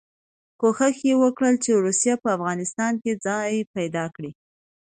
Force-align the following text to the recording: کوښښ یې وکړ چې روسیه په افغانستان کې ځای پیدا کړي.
کوښښ 0.59 0.97
یې 1.09 1.15
وکړ 1.23 1.51
چې 1.63 1.71
روسیه 1.85 2.15
په 2.23 2.29
افغانستان 2.37 2.93
کې 3.03 3.11
ځای 3.25 3.51
پیدا 3.75 4.05
کړي. 4.15 4.31